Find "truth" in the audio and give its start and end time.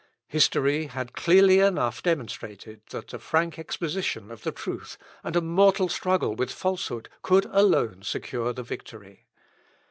4.51-4.97